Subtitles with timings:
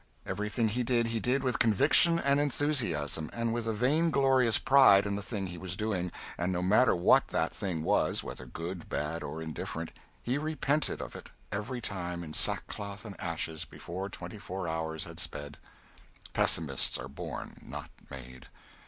[0.25, 5.15] Everything he did he did with conviction and enthusiasm and with a vainglorious pride in
[5.15, 9.21] the thing he was doing and no matter what that thing was, whether good, bad
[9.21, 9.91] or indifferent,
[10.23, 15.19] he repented of it every time in sackcloth and ashes before twenty four hours had
[15.19, 15.59] sped.
[16.33, 18.47] Pessimists are born, not made.